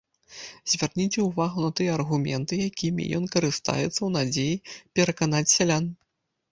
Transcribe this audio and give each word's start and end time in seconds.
Звярніце 0.71 1.19
ўвагу 1.25 1.59
на 1.67 1.69
тыя 1.79 1.91
аргументы, 1.97 2.53
якімі 2.69 3.03
ён 3.19 3.23
карыстаецца 3.37 3.87
ў 3.93 4.09
надзеі 4.19 4.61
пераканаць 4.95 5.49
сялян. 5.59 5.85